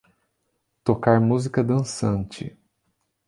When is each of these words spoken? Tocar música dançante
Tocar 0.83 1.21
música 1.21 1.63
dançante 1.63 2.57